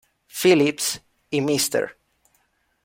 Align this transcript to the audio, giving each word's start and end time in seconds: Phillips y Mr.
Phillips 0.25 0.99
y 1.29 1.41
Mr. 1.41 1.91